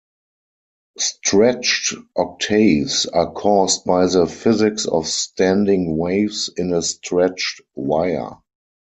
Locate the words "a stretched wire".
6.73-8.37